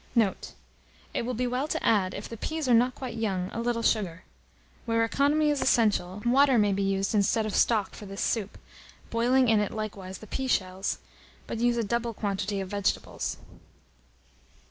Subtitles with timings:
[0.15, 0.53] Note.
[1.13, 3.83] It will be well to add, if the peas are not quite young, a little
[3.83, 4.23] sugar.
[4.87, 8.57] Where economy is essential, water may be used instead of stock for this soup,
[9.11, 10.97] boiling in it likewise the pea shells;
[11.45, 13.37] but use a double quantity of vegetables.